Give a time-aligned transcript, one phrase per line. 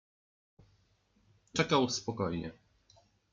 [1.53, 2.51] czekał spokojnie.